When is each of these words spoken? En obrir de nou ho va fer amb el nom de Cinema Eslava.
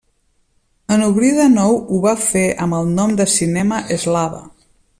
En 0.95 1.03
obrir 1.07 1.29
de 1.39 1.45
nou 1.57 1.75
ho 1.95 1.99
va 2.05 2.13
fer 2.23 2.45
amb 2.65 2.79
el 2.79 2.89
nom 2.95 3.15
de 3.21 3.29
Cinema 3.35 3.83
Eslava. 3.99 4.41